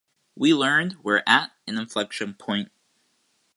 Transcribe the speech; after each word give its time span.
We 0.35 0.55
learned 0.55 0.97
we're 1.03 1.21
at 1.27 1.51
an 1.67 1.77
inflection 1.77 2.33
point. 2.33 2.71